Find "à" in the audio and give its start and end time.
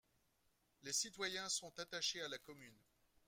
2.23-2.27